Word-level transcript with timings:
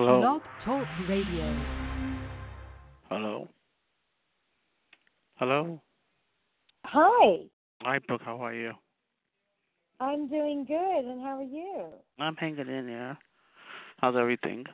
Hello. 0.00 0.18
Blog 0.18 0.42
Talk 0.64 0.88
Radio. 1.10 1.62
Hello. 3.10 3.48
Hello. 5.34 5.82
Hi, 6.84 7.40
Hi, 7.82 7.98
Brooke. 8.08 8.22
How 8.24 8.42
are 8.42 8.54
you? 8.54 8.72
I'm 10.00 10.26
doing 10.28 10.64
good, 10.64 11.04
and 11.04 11.20
how 11.20 11.36
are 11.36 11.42
you? 11.42 11.88
I'm 12.18 12.34
hanging 12.36 12.66
in 12.66 12.86
there. 12.86 13.18
How's 13.98 14.16
everything? 14.16 14.64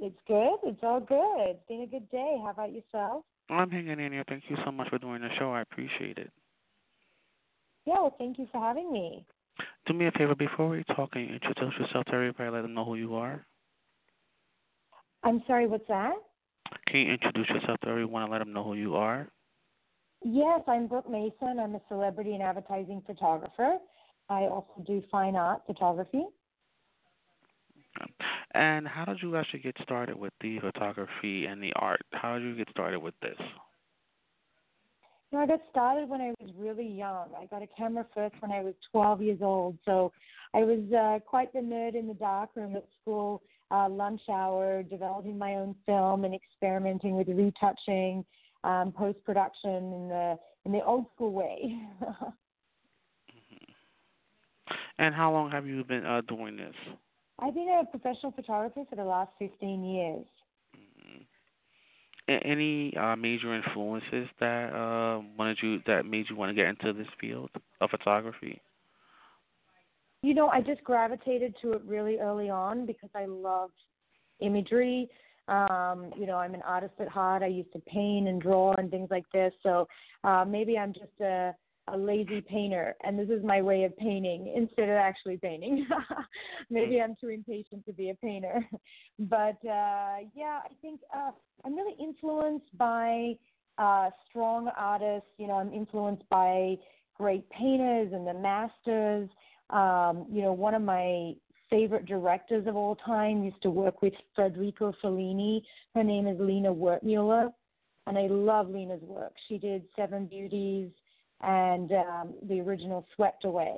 It's 0.00 0.18
good. 0.26 0.56
It's 0.64 0.80
all 0.82 0.98
good. 0.98 1.50
It's 1.50 1.68
been 1.68 1.82
a 1.82 1.86
good 1.86 2.10
day. 2.10 2.40
How 2.42 2.50
about 2.50 2.72
yourself? 2.72 3.22
I'm 3.50 3.70
hanging 3.70 4.00
in 4.00 4.12
here. 4.12 4.24
Thank 4.28 4.42
you 4.48 4.56
so 4.64 4.72
much 4.72 4.88
for 4.88 4.98
doing 4.98 5.20
the 5.22 5.28
show. 5.38 5.52
I 5.52 5.60
appreciate 5.60 6.18
it. 6.18 6.32
Yeah, 7.86 8.00
well, 8.00 8.16
thank 8.18 8.36
you 8.36 8.48
for 8.50 8.60
having 8.60 8.92
me. 8.92 9.24
Do 9.86 9.92
me 9.92 10.06
a 10.06 10.12
favor 10.12 10.34
before 10.34 10.70
we 10.70 10.84
talk. 10.96 11.10
and 11.14 11.30
introduce 11.30 11.74
yourself 11.78 12.06
to 12.06 12.14
everybody? 12.14 12.50
Let 12.50 12.62
them 12.62 12.74
know 12.74 12.84
who 12.84 12.94
you 12.94 13.16
are. 13.16 13.44
I'm 15.22 15.42
sorry, 15.46 15.66
what's 15.66 15.86
that? 15.88 16.12
Can 16.86 17.00
you 17.00 17.12
introduce 17.12 17.48
yourself 17.50 17.80
to 17.80 17.88
everyone 17.88 18.22
and 18.22 18.32
let 18.32 18.38
them 18.38 18.52
know 18.52 18.64
who 18.64 18.74
you 18.74 18.94
are? 18.96 19.28
Yes, 20.22 20.62
I'm 20.66 20.86
Brooke 20.86 21.10
Mason. 21.10 21.58
I'm 21.60 21.74
a 21.74 21.80
celebrity 21.88 22.32
and 22.32 22.42
advertising 22.42 23.02
photographer. 23.06 23.76
I 24.30 24.42
also 24.44 24.82
do 24.86 25.02
fine 25.10 25.36
art 25.36 25.62
photography. 25.66 26.24
And 28.54 28.88
how 28.88 29.04
did 29.04 29.18
you 29.22 29.36
actually 29.36 29.60
get 29.60 29.76
started 29.82 30.16
with 30.16 30.32
the 30.40 30.58
photography 30.60 31.46
and 31.46 31.62
the 31.62 31.72
art? 31.76 32.00
How 32.12 32.38
did 32.38 32.44
you 32.44 32.56
get 32.56 32.70
started 32.70 33.00
with 33.00 33.14
this? 33.20 33.36
You 35.34 35.40
know, 35.40 35.46
I 35.46 35.48
got 35.48 35.62
started 35.68 36.08
when 36.08 36.20
I 36.20 36.32
was 36.38 36.50
really 36.56 36.86
young. 36.86 37.26
I 37.36 37.46
got 37.46 37.60
a 37.60 37.66
camera 37.76 38.06
first 38.14 38.36
when 38.38 38.52
I 38.52 38.62
was 38.62 38.72
12 38.92 39.20
years 39.20 39.38
old. 39.42 39.76
So 39.84 40.12
I 40.54 40.58
was 40.60 40.78
uh, 40.92 41.18
quite 41.28 41.52
the 41.52 41.58
nerd 41.58 41.96
in 41.96 42.06
the 42.06 42.14
darkroom 42.14 42.76
at 42.76 42.84
school, 43.02 43.42
uh, 43.72 43.88
lunch 43.88 44.20
hour, 44.30 44.84
developing 44.84 45.36
my 45.36 45.56
own 45.56 45.74
film 45.86 46.24
and 46.24 46.36
experimenting 46.36 47.16
with 47.16 47.26
retouching, 47.26 48.24
um, 48.62 48.92
post 48.92 49.18
production 49.24 49.74
in 49.74 50.08
the 50.08 50.38
in 50.66 50.70
the 50.70 50.84
old 50.84 51.06
school 51.16 51.32
way. 51.32 51.80
And 54.98 55.12
how 55.12 55.32
long 55.32 55.50
have 55.50 55.66
you 55.66 55.82
been 55.82 56.06
uh, 56.06 56.20
doing 56.28 56.56
this? 56.56 56.74
I've 57.40 57.54
been 57.54 57.68
a 57.68 57.84
professional 57.84 58.30
photographer 58.30 58.84
for 58.88 58.94
the 58.94 59.02
last 59.02 59.32
15 59.40 59.82
years. 59.82 60.24
Any 62.26 62.96
uh, 62.96 63.16
major 63.16 63.54
influences 63.54 64.28
that 64.40 64.72
uh, 64.72 65.20
wanted 65.38 65.58
you 65.62 65.80
that 65.86 66.06
made 66.06 66.26
you 66.30 66.36
want 66.36 66.50
to 66.50 66.54
get 66.54 66.68
into 66.68 66.94
this 66.94 67.06
field 67.20 67.50
of 67.82 67.90
photography? 67.90 68.62
You 70.22 70.32
know, 70.32 70.48
I 70.48 70.62
just 70.62 70.82
gravitated 70.84 71.54
to 71.60 71.72
it 71.72 71.82
really 71.84 72.18
early 72.18 72.48
on 72.48 72.86
because 72.86 73.10
I 73.14 73.26
loved 73.26 73.74
imagery. 74.40 75.10
Um, 75.48 76.12
you 76.16 76.24
know, 76.26 76.36
I'm 76.36 76.54
an 76.54 76.62
artist 76.62 76.94
at 76.98 77.08
heart. 77.08 77.42
I 77.42 77.48
used 77.48 77.72
to 77.74 77.78
paint 77.80 78.26
and 78.26 78.40
draw 78.40 78.72
and 78.78 78.90
things 78.90 79.08
like 79.10 79.26
this. 79.34 79.52
So 79.62 79.86
uh, 80.24 80.46
maybe 80.48 80.78
I'm 80.78 80.94
just 80.94 81.20
a, 81.20 81.54
a 81.88 81.96
lazy 81.96 82.40
painter, 82.40 82.94
and 83.04 83.18
this 83.18 83.28
is 83.28 83.44
my 83.44 83.60
way 83.60 83.84
of 83.84 83.96
painting 83.98 84.52
instead 84.56 84.88
of 84.88 84.96
actually 84.96 85.36
painting. 85.36 85.86
maybe 86.70 87.00
I'm 87.00 87.14
too 87.20 87.28
impatient 87.28 87.84
to 87.86 87.92
be 87.92 88.10
a 88.10 88.14
painter. 88.14 88.66
but 89.18 89.58
uh, 89.64 90.24
yeah, 90.34 90.60
I 90.64 90.70
think 90.80 91.00
uh, 91.14 91.30
I'm 91.64 91.74
really 91.74 91.94
influenced 92.00 92.76
by 92.78 93.34
uh, 93.78 94.10
strong 94.28 94.70
artists. 94.76 95.28
You 95.36 95.48
know, 95.48 95.54
I'm 95.54 95.72
influenced 95.72 96.28
by 96.30 96.76
great 97.18 97.48
painters 97.50 98.12
and 98.12 98.26
the 98.26 98.34
masters. 98.34 99.28
Um, 99.70 100.26
you 100.30 100.42
know, 100.42 100.52
one 100.52 100.74
of 100.74 100.82
my 100.82 101.34
favorite 101.70 102.06
directors 102.06 102.66
of 102.66 102.76
all 102.76 102.96
time 102.96 103.42
used 103.42 103.60
to 103.62 103.70
work 103.70 104.00
with 104.00 104.14
Federico 104.36 104.94
Fellini. 105.02 105.60
Her 105.94 106.04
name 106.04 106.26
is 106.26 106.38
Lina 106.38 106.72
Wertmuller, 106.72 107.52
and 108.06 108.16
I 108.16 108.26
love 108.28 108.68
Lina's 108.68 109.02
work. 109.02 109.32
She 109.48 109.58
did 109.58 109.82
Seven 109.96 110.26
Beauties 110.26 110.90
and 111.40 111.92
um, 111.92 112.34
the 112.48 112.60
original 112.60 113.06
Swept 113.14 113.44
Away. 113.44 113.76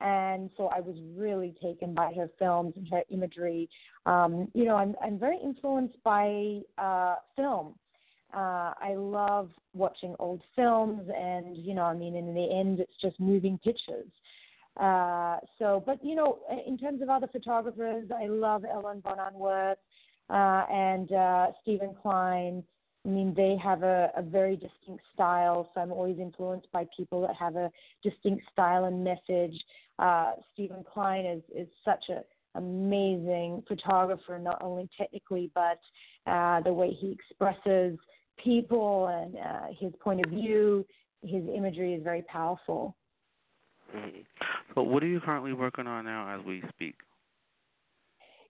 And 0.00 0.50
so 0.56 0.68
I 0.68 0.80
was 0.80 0.96
really 1.16 1.54
taken 1.60 1.92
by 1.92 2.12
her 2.14 2.30
films 2.38 2.74
and 2.76 2.88
her 2.88 3.02
imagery. 3.10 3.68
Um, 4.06 4.48
you 4.54 4.64
know, 4.64 4.76
I'm 4.76 4.94
I'm 5.02 5.18
very 5.18 5.38
influenced 5.42 6.00
by 6.04 6.60
uh, 6.78 7.16
film. 7.34 7.74
Uh, 8.32 8.74
I 8.80 8.94
love 8.94 9.50
watching 9.74 10.14
old 10.18 10.42
films, 10.54 11.10
and 11.16 11.56
you 11.56 11.74
know, 11.74 11.82
I 11.82 11.94
mean, 11.94 12.14
in 12.14 12.32
the 12.32 12.48
end, 12.48 12.78
it's 12.78 12.92
just 13.00 13.18
moving 13.18 13.58
pictures. 13.58 14.06
Uh, 14.78 15.38
so, 15.58 15.82
but 15.84 16.04
you 16.04 16.14
know, 16.14 16.38
in 16.66 16.78
terms 16.78 17.02
of 17.02 17.08
other 17.08 17.26
photographers, 17.26 18.08
I 18.16 18.26
love 18.26 18.64
Ellen 18.64 19.00
von 19.02 19.18
Unwerth 19.18 19.76
uh, 20.30 20.72
and 20.72 21.10
uh, 21.10 21.46
Steven 21.62 21.94
Klein. 22.00 22.62
I 23.08 23.10
mean, 23.10 23.32
they 23.34 23.56
have 23.62 23.82
a, 23.84 24.10
a 24.14 24.22
very 24.22 24.54
distinct 24.54 25.02
style, 25.14 25.70
so 25.72 25.80
I'm 25.80 25.92
always 25.92 26.18
influenced 26.18 26.70
by 26.72 26.86
people 26.94 27.22
that 27.22 27.34
have 27.36 27.56
a 27.56 27.70
distinct 28.02 28.44
style 28.52 28.84
and 28.84 29.02
message. 29.02 29.54
Uh, 29.98 30.32
Steven 30.52 30.84
Klein 30.92 31.24
is 31.24 31.42
is 31.56 31.68
such 31.86 32.10
a 32.10 32.20
amazing 32.54 33.62
photographer, 33.66 34.38
not 34.38 34.60
only 34.60 34.90
technically, 34.98 35.50
but 35.54 35.80
uh, 36.26 36.60
the 36.60 36.72
way 36.72 36.90
he 36.90 37.12
expresses 37.12 37.98
people 38.44 39.06
and 39.06 39.36
uh, 39.36 39.68
his 39.78 39.92
point 40.00 40.20
of 40.20 40.30
view. 40.30 40.84
His 41.22 41.44
imagery 41.52 41.94
is 41.94 42.02
very 42.04 42.22
powerful. 42.22 42.94
Mhm. 43.96 44.26
So, 44.74 44.82
what 44.82 45.02
are 45.02 45.06
you 45.06 45.20
currently 45.20 45.54
working 45.54 45.86
on 45.86 46.04
now 46.04 46.28
as 46.38 46.44
we 46.44 46.62
speak? 46.68 46.96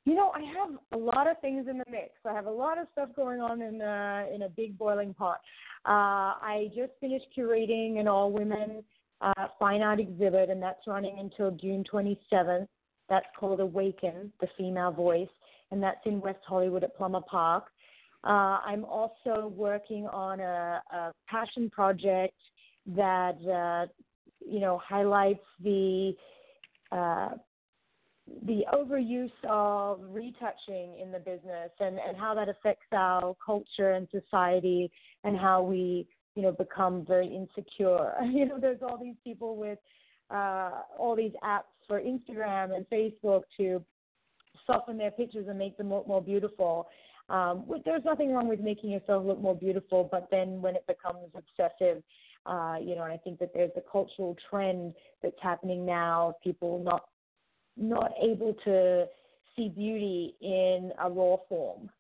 You 0.09 0.15
know, 0.15 0.33
I 0.35 0.41
have 0.41 0.79
a 0.93 0.97
lot 0.97 1.29
of 1.31 1.39
things 1.43 1.67
in 1.69 1.77
the 1.77 1.85
mix. 1.91 2.13
I 2.25 2.33
have 2.33 2.47
a 2.47 2.51
lot 2.51 2.79
of 2.79 2.87
stuff 2.93 3.11
going 3.15 3.43
on 3.43 3.61
in 3.61 3.83
a, 3.83 4.27
in 4.35 4.41
a 4.41 4.49
big 4.49 4.79
boiling 4.79 5.13
pot. 5.13 5.37
Uh, 5.85 6.33
I 6.41 6.71
just 6.75 6.93
finished 6.99 7.27
curating 7.37 8.01
an 8.01 8.09
all 8.09 8.33
women 8.33 8.83
uh, 9.21 9.49
fine 9.59 9.83
art 9.83 10.01
exhibit, 10.01 10.49
and 10.49 10.63
that's 10.63 10.87
running 10.87 11.19
until 11.19 11.51
June 11.51 11.85
27th. 11.93 12.67
That's 13.11 13.27
called 13.39 13.61
Awaken, 13.61 14.33
the 14.41 14.49
Female 14.57 14.93
Voice, 14.93 15.29
and 15.73 15.83
that's 15.83 16.01
in 16.07 16.23
West 16.23 16.41
Hollywood 16.47 16.85
at 16.85 16.97
Plummer 16.97 17.21
Park. 17.31 17.65
Uh, 18.25 18.61
I'm 18.65 18.87
also 18.87 19.53
working 19.55 20.07
on 20.07 20.41
a, 20.41 20.81
a 20.91 21.13
passion 21.29 21.69
project 21.69 22.33
that 22.97 23.37
uh, 23.45 23.93
you 24.41 24.61
know 24.61 24.81
highlights 24.83 25.45
the 25.63 26.15
uh, 26.93 27.29
the 28.47 28.65
overuse 28.73 29.31
of 29.49 30.01
retouching 30.09 30.99
in 31.01 31.11
the 31.13 31.19
business 31.19 31.71
and, 31.81 31.99
and 31.99 32.17
how 32.17 32.35
that 32.35 32.49
affects 32.49 32.87
our 32.93 33.37
culture 33.45 33.93
and 33.93 34.09
society 34.11 34.91
and 35.25 35.37
how 35.37 35.63
we 35.63 36.07
you 36.35 36.43
know 36.43 36.53
become 36.53 37.05
very 37.07 37.27
insecure. 37.27 38.13
You 38.25 38.47
know 38.47 38.59
there's 38.61 38.83
all 38.83 38.99
these 38.99 39.17
people 39.25 39.57
with 39.57 39.79
uh, 40.31 40.83
all 40.99 41.17
these 41.17 41.33
apps 41.43 41.73
for 41.87 42.01
instagram 42.01 42.77
and 42.77 42.87
facebook 42.91 43.43
to 43.57 43.83
soften 44.67 44.99
their 44.99 45.11
pictures 45.11 45.47
and 45.49 45.59
make 45.59 45.79
them 45.79 45.89
look 45.89 46.07
more 46.07 46.21
beautiful. 46.21 46.89
Um, 47.31 47.65
there's 47.85 48.05
nothing 48.05 48.33
wrong 48.33 48.49
with 48.49 48.61
making 48.61 48.91
yourself 48.91 49.25
look 49.25 49.41
more 49.41 49.55
beautiful 49.55 50.09
but 50.11 50.29
then 50.31 50.63
when 50.63 50.77
it 50.77 50.87
becomes 50.87 51.29
obsessive 51.35 52.03
uh, 52.47 52.77
you 52.81 52.97
know 52.97 53.03
and 53.03 53.13
i 53.13 53.19
think 53.19 53.39
that 53.39 53.51
there's 53.53 53.71
a 53.77 53.83
cultural 53.93 54.35
trend 54.49 54.95
that's 55.23 55.37
happening 55.43 55.85
now 55.85 56.29
of 56.29 56.41
people 56.43 56.83
not 56.83 57.09
not 57.79 58.13
able 58.21 58.55
to 58.65 59.07
see 59.57 59.69
beauty 59.69 60.35
in 60.41 60.93
a 61.03 61.11
raw 61.11 61.37
form. 61.49 61.91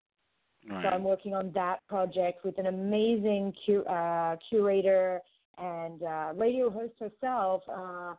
Right. 0.68 0.82
So 0.82 0.88
I'm 0.88 1.04
working 1.04 1.34
on 1.34 1.52
that 1.54 1.86
project 1.88 2.44
with 2.44 2.58
an 2.58 2.66
amazing 2.66 3.54
cu- 3.64 3.84
uh, 3.84 4.36
curator 4.48 5.20
and 5.56 6.02
uh, 6.02 6.32
radio 6.36 6.70
host 6.70 6.94
herself, 7.00 7.62
uh, 7.68 8.14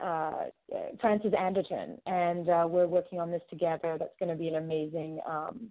uh, 0.00 0.32
Frances 1.00 1.32
Anderton, 1.38 1.98
and 2.06 2.48
uh, 2.48 2.66
we're 2.68 2.86
working 2.86 3.20
on 3.20 3.30
this 3.30 3.42
together. 3.48 3.96
That's 3.98 4.14
going 4.18 4.30
to 4.30 4.34
be 4.34 4.48
an 4.48 4.56
amazing 4.56 5.20
um, 5.28 5.70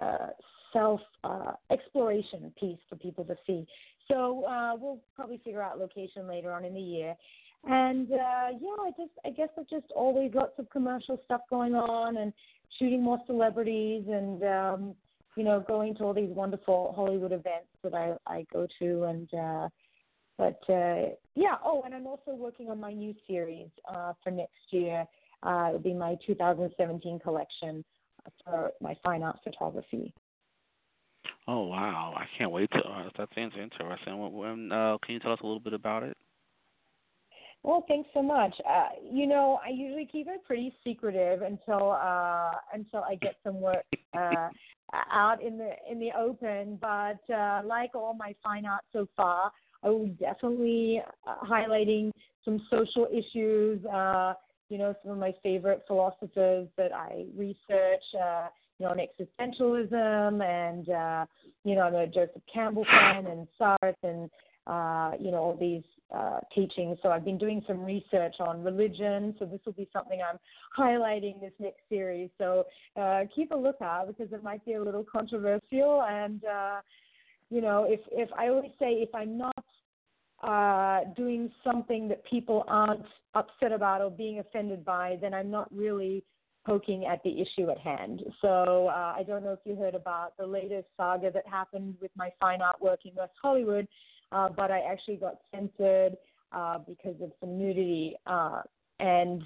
uh, 0.00 0.28
self 0.72 1.00
uh, 1.24 1.52
exploration 1.70 2.52
piece 2.58 2.78
for 2.88 2.96
people 2.96 3.24
to 3.24 3.36
see. 3.46 3.66
So 4.08 4.44
uh, 4.44 4.76
we'll 4.76 5.00
probably 5.14 5.40
figure 5.44 5.62
out 5.62 5.78
location 5.78 6.26
later 6.26 6.52
on 6.52 6.64
in 6.64 6.74
the 6.74 6.80
year. 6.80 7.14
And 7.64 8.10
uh, 8.10 8.48
yeah, 8.60 8.76
I 8.80 8.90
just 8.96 9.12
I 9.24 9.30
guess 9.30 9.48
there's 9.54 9.68
just 9.68 9.92
always 9.94 10.32
lots 10.34 10.58
of 10.58 10.70
commercial 10.70 11.20
stuff 11.24 11.42
going 11.50 11.74
on 11.74 12.16
and 12.16 12.32
shooting 12.78 13.02
more 13.02 13.20
celebrities 13.26 14.04
and 14.08 14.42
um, 14.42 14.94
you 15.36 15.44
know 15.44 15.62
going 15.66 15.94
to 15.96 16.04
all 16.04 16.14
these 16.14 16.30
wonderful 16.30 16.94
Hollywood 16.96 17.32
events 17.32 17.68
that 17.82 17.94
I 17.94 18.14
I 18.26 18.46
go 18.52 18.66
to 18.78 19.04
and 19.04 19.34
uh, 19.34 19.68
but 20.38 20.58
uh, 20.72 21.10
yeah 21.34 21.56
oh 21.62 21.82
and 21.84 21.94
I'm 21.94 22.06
also 22.06 22.32
working 22.34 22.70
on 22.70 22.80
my 22.80 22.92
new 22.92 23.14
series 23.26 23.68
uh, 23.92 24.14
for 24.24 24.30
next 24.30 24.70
year. 24.70 25.04
Uh, 25.42 25.66
it'll 25.68 25.80
be 25.80 25.94
my 25.94 26.16
2017 26.26 27.18
collection 27.18 27.84
for 28.44 28.72
my 28.80 28.96
fine 29.02 29.22
art 29.22 29.38
photography. 29.42 30.12
Oh 31.46 31.64
wow! 31.64 32.14
I 32.16 32.26
can't 32.38 32.50
wait 32.50 32.70
to. 32.72 32.78
Uh, 32.78 33.08
that 33.18 33.28
sounds 33.34 33.54
interesting. 33.60 34.32
When 34.32 34.72
uh, 34.72 34.98
can 35.04 35.14
you 35.14 35.20
tell 35.20 35.32
us 35.32 35.40
a 35.42 35.46
little 35.46 35.60
bit 35.60 35.72
about 35.72 36.02
it? 36.02 36.16
Well, 37.62 37.84
thanks 37.88 38.08
so 38.14 38.22
much. 38.22 38.54
Uh, 38.68 38.88
you 39.02 39.26
know, 39.26 39.60
I 39.64 39.68
usually 39.68 40.06
keep 40.06 40.28
it 40.28 40.42
pretty 40.44 40.74
secretive 40.82 41.42
until 41.42 41.92
uh, 41.92 42.52
until 42.72 43.00
I 43.00 43.16
get 43.20 43.36
some 43.44 43.60
work 43.60 43.84
uh, 44.16 44.48
out 45.12 45.42
in 45.42 45.58
the 45.58 45.72
in 45.90 46.00
the 46.00 46.10
open. 46.18 46.78
But 46.80 47.20
uh, 47.32 47.60
like 47.64 47.94
all 47.94 48.14
my 48.14 48.34
fine 48.42 48.64
art 48.64 48.84
so 48.92 49.06
far, 49.14 49.52
I 49.82 49.90
will 49.90 50.08
definitely 50.18 51.02
uh, 51.26 51.34
highlighting 51.44 52.12
some 52.44 52.66
social 52.70 53.06
issues. 53.12 53.84
Uh, 53.84 54.34
you 54.70 54.78
know, 54.78 54.94
some 55.02 55.12
of 55.12 55.18
my 55.18 55.34
favorite 55.42 55.82
philosophers 55.86 56.68
that 56.78 56.94
I 56.94 57.26
research. 57.36 58.04
Uh, 58.18 58.48
you 58.78 58.86
know, 58.86 58.92
on 58.92 58.98
existentialism, 58.98 60.42
and 60.42 60.88
uh, 60.88 61.26
you 61.64 61.74
know, 61.74 61.82
I'm 61.82 61.94
a 61.94 62.06
Joseph 62.06 62.40
Campbell 62.50 62.86
fan, 62.86 63.26
and 63.26 63.46
Sartre, 63.60 63.94
and 64.02 64.30
uh, 64.70 65.12
you 65.18 65.32
know, 65.32 65.38
all 65.38 65.56
these 65.58 65.82
uh, 66.14 66.38
teachings. 66.54 66.96
So 67.02 67.10
I've 67.10 67.24
been 67.24 67.38
doing 67.38 67.62
some 67.66 67.80
research 67.84 68.36
on 68.38 68.62
religion. 68.62 69.34
So 69.38 69.44
this 69.44 69.60
will 69.66 69.72
be 69.72 69.88
something 69.92 70.20
I'm 70.22 70.38
highlighting 70.78 71.40
this 71.40 71.52
next 71.58 71.80
series. 71.88 72.30
So 72.38 72.64
uh, 72.96 73.22
keep 73.34 73.50
a 73.50 73.56
lookout 73.56 74.06
because 74.06 74.32
it 74.32 74.44
might 74.44 74.64
be 74.64 74.74
a 74.74 74.82
little 74.82 75.04
controversial. 75.04 76.04
And 76.08 76.44
uh, 76.44 76.80
you 77.50 77.60
know, 77.60 77.84
if 77.88 78.00
if 78.12 78.30
I 78.38 78.48
always 78.48 78.70
say 78.78 78.92
if 78.92 79.12
I'm 79.12 79.36
not 79.36 79.64
uh, 80.44 81.00
doing 81.16 81.50
something 81.64 82.08
that 82.08 82.24
people 82.24 82.64
aren't 82.68 83.06
upset 83.34 83.72
about 83.72 84.00
or 84.00 84.10
being 84.10 84.38
offended 84.38 84.84
by, 84.84 85.18
then 85.20 85.34
I'm 85.34 85.50
not 85.50 85.68
really 85.74 86.22
poking 86.64 87.06
at 87.06 87.22
the 87.24 87.40
issue 87.40 87.70
at 87.70 87.78
hand. 87.78 88.22
So 88.40 88.88
uh, 88.88 89.14
I 89.16 89.24
don't 89.26 89.42
know 89.42 89.52
if 89.52 89.60
you 89.64 89.74
heard 89.74 89.94
about 89.94 90.36
the 90.36 90.46
latest 90.46 90.86
saga 90.96 91.30
that 91.32 91.46
happened 91.46 91.96
with 92.00 92.10
my 92.16 92.30
fine 92.38 92.60
artwork 92.60 92.98
in 93.04 93.12
West 93.16 93.32
Hollywood 93.42 93.88
uh, 94.32 94.48
but 94.48 94.70
I 94.70 94.80
actually 94.80 95.16
got 95.16 95.38
censored 95.54 96.16
uh, 96.52 96.78
because 96.78 97.20
of 97.22 97.32
some 97.40 97.58
nudity. 97.58 98.16
Uh, 98.26 98.62
and 98.98 99.42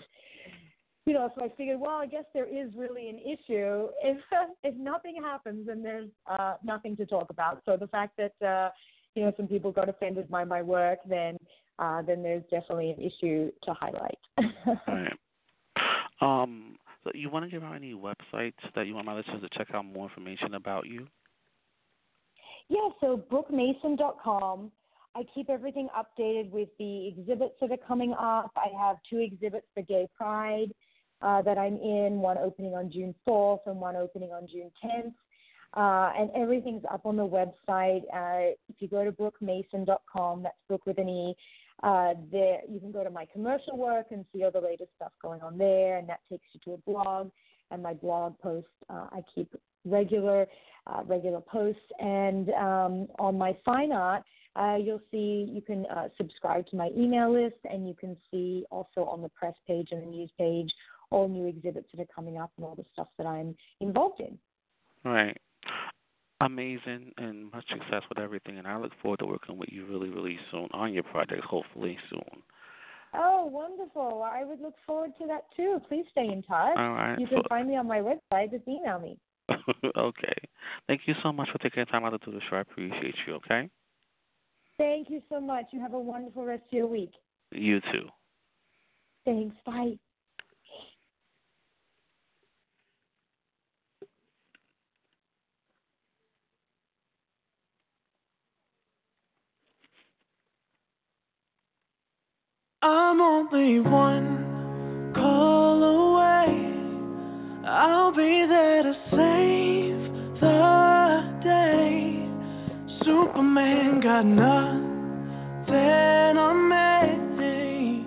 you 1.07 1.13
know, 1.13 1.31
so 1.37 1.45
I 1.45 1.49
figured, 1.57 1.79
well, 1.79 1.97
I 1.97 2.07
guess 2.07 2.25
there 2.33 2.47
is 2.47 2.71
really 2.75 3.09
an 3.09 3.19
issue. 3.19 3.89
If 4.03 4.19
if 4.63 4.75
nothing 4.77 5.17
happens, 5.23 5.67
then 5.67 5.83
there's 5.83 6.11
uh, 6.27 6.55
nothing 6.65 6.97
to 6.97 7.07
talk 7.07 7.31
about. 7.31 7.63
So 7.67 7.77
the 7.77 7.89
fact 7.89 8.19
that 8.19 8.47
uh, 8.47 8.71
you 9.15 9.25
know 9.25 9.33
some 9.37 9.47
people 9.47 9.71
got 9.73 9.89
offended 9.89 10.31
by 10.31 10.45
my 10.45 10.63
work, 10.63 10.99
then 11.09 11.37
uh, 11.79 12.03
then 12.03 12.23
there's 12.23 12.45
definitely 12.45 12.91
an 12.91 13.01
issue 13.01 13.51
to 13.65 13.75
highlight. 13.75 14.19
right. 14.89 15.13
Um, 16.21 16.77
so 17.03 17.11
you 17.15 17.29
want 17.29 17.45
to 17.45 17.51
give 17.51 17.63
out 17.63 17.75
any 17.75 17.93
websites 17.93 18.55
that 18.75 18.87
you 18.87 18.95
want 18.95 19.07
my 19.07 19.15
listeners 19.15 19.43
to 19.43 19.59
check 19.59 19.75
out 19.75 19.85
more 19.85 20.09
information 20.09 20.55
about 20.55 20.87
you? 20.87 21.07
Yeah, 22.69 22.89
so 23.01 23.23
brookemason.com. 23.31 24.71
I 25.17 25.23
keep 25.35 25.49
everything 25.49 25.89
updated 25.97 26.51
with 26.51 26.69
the 26.79 27.09
exhibits 27.09 27.55
that 27.61 27.71
are 27.71 27.87
coming 27.87 28.15
up. 28.15 28.51
I 28.57 28.69
have 28.77 28.97
two 29.09 29.19
exhibits 29.19 29.67
for 29.73 29.83
Gay 29.83 30.09
Pride 30.17 30.75
uh, 31.23 31.43
that 31.43 31.57
I'm 31.57 31.77
in, 31.77 32.19
one 32.19 32.39
opening 32.39 32.75
on 32.75 32.91
June 32.91 33.15
4th 33.27 33.61
and 33.67 33.77
one 33.77 33.97
opening 33.97 34.31
on 34.31 34.49
June 34.51 34.71
10th. 34.85 35.15
Uh, 35.77 36.13
and 36.19 36.31
everything's 36.37 36.85
up 36.93 37.05
on 37.05 37.17
the 37.17 37.27
website. 37.27 38.03
Uh, 38.13 38.55
if 38.69 38.77
you 38.79 38.89
go 38.89 39.05
to 39.05 39.13
brookemason.com, 39.13 40.43
that's 40.43 40.57
Brook 40.69 40.87
with 40.87 40.99
an 40.99 41.09
E, 41.09 41.35
uh, 41.83 42.15
there 42.31 42.61
you 42.69 42.79
can 42.81 42.93
go 42.93 43.03
to 43.03 43.11
my 43.11 43.27
commercial 43.33 43.77
work 43.77 44.07
and 44.11 44.25
see 44.33 44.45
all 44.45 44.51
the 44.51 44.61
latest 44.61 44.91
stuff 44.97 45.13
going 45.21 45.41
on 45.43 45.59
there, 45.59 45.99
and 45.99 46.09
that 46.09 46.21
takes 46.31 46.45
you 46.53 46.61
to 46.65 46.73
a 46.73 46.79
blog. 46.91 47.31
And 47.71 47.83
my 47.83 47.95
blog 47.95 48.39
post, 48.39 48.69
uh, 48.89 49.09
I 49.11 49.23
keep 49.35 49.53
regular 49.85 50.47
uh, 50.87 51.03
regular 51.07 51.41
posts. 51.41 51.81
And 51.99 52.51
um, 52.51 53.09
on 53.19 53.39
my 53.39 53.57
fine 53.65 53.93
art, 53.93 54.23
uh, 54.57 54.77
you'll 54.77 55.01
see 55.11 55.51
you 55.51 55.63
can 55.63 55.87
uh, 55.87 56.09
subscribe 56.17 56.67
to 56.69 56.77
my 56.77 56.91
email 56.97 57.33
list, 57.33 57.57
and 57.71 57.89
you 57.89 57.95
can 57.95 58.17
see 58.31 58.65
also 58.71 59.05
on 59.05 59.23
the 59.23 59.31
press 59.31 59.55
page 59.67 59.89
and 59.91 60.03
the 60.03 60.07
news 60.07 60.31
page 60.39 60.71
all 61.11 61.29
new 61.29 61.47
exhibits 61.47 61.87
that 61.95 62.03
are 62.03 62.15
coming 62.15 62.39
up 62.39 62.51
and 62.57 62.67
all 62.67 62.75
the 62.75 62.85
stuff 62.93 63.09
that 63.19 63.27
I'm 63.27 63.57
involved 63.81 64.21
in. 64.21 64.39
Right. 65.05 65.37
Amazing 66.41 67.13
and 67.17 67.53
much 67.53 67.65
success 67.69 68.03
with 68.09 68.19
everything. 68.19 68.59
And 68.59 68.67
I 68.67 68.77
look 68.79 68.93
forward 69.01 69.21
to 69.21 69.27
working 69.27 69.57
with 69.57 69.69
you 69.71 69.87
really, 69.87 70.11
really 70.11 70.39
soon 70.51 70.69
on 70.73 70.93
your 70.93 71.05
project, 71.05 71.45
hopefully 71.45 71.97
soon. 72.11 72.43
Oh, 73.15 73.47
wonderful. 73.47 74.25
I 74.25 74.45
would 74.45 74.61
look 74.61 74.75
forward 74.85 75.13
to 75.21 75.27
that 75.29 75.45
too. 75.57 75.81
Please 75.89 76.05
stay 76.11 76.25
in 76.25 76.43
touch. 76.43 76.77
All 76.77 76.91
right. 76.91 77.17
You 77.19 77.29
can 77.29 77.39
so, 77.39 77.49
find 77.49 77.69
me 77.69 77.77
on 77.77 77.87
my 77.87 78.01
website. 78.01 78.51
Just 78.51 78.67
email 78.67 78.99
me. 78.99 79.17
okay. 79.97 80.35
Thank 80.87 81.03
you 81.07 81.15
so 81.23 81.33
much 81.33 81.49
for 81.51 81.59
taking 81.59 81.83
the 81.83 81.87
time 81.91 82.05
out 82.05 82.11
to 82.11 82.31
do 82.31 82.37
the 82.37 82.41
show. 82.49 82.57
I 82.57 82.61
appreciate 82.61 83.15
you, 83.27 83.35
okay? 83.35 83.69
Thank 84.79 85.11
you 85.11 85.23
so 85.29 85.41
much. 85.41 85.67
You 85.71 85.81
have 85.81 85.95
a 85.95 86.01
wonderful 86.01 86.45
rest 86.45 86.65
of 86.67 86.73
your 86.73 86.87
week. 86.87 87.13
You 87.53 87.81
too. 87.81 88.09
Thanks. 89.25 89.57
Bye. 89.65 89.95
I'm 102.83 103.21
only 103.21 103.81
one 103.81 105.13
call 105.15 105.83
away. 105.83 106.75
I'll 107.67 108.13
be 108.15 108.45
there 108.47 108.83
to 108.83 108.95
save 109.11 109.24
Superman 113.35 113.99
got 113.99 114.25
nothing 114.25 115.75
on 116.39 116.69
me. 117.37 118.07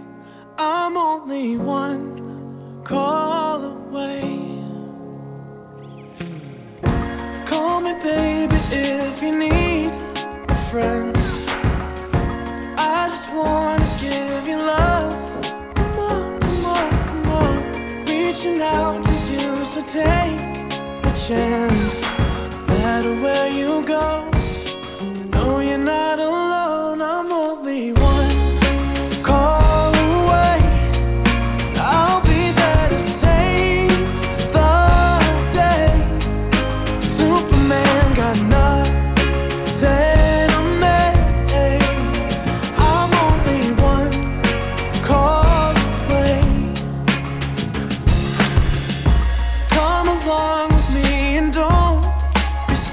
I'm 0.57 0.95
only 0.95 1.57
one 1.57 1.86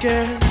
me 0.04 0.43